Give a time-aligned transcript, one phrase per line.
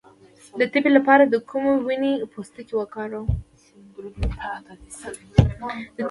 [0.59, 3.27] د تبې لپاره د کومې ونې پوستکی وکاروم؟